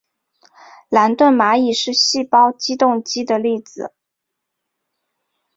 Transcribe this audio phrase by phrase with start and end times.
[0.89, 3.93] 兰顿蚂蚁是细胞自动机的例子。